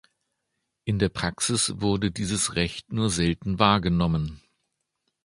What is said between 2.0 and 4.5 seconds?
dieses Recht nur selten wahrgenommen.